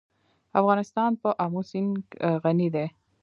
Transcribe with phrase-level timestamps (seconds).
[0.59, 1.95] افغانستان په آمو سیند
[2.43, 2.87] غني دی.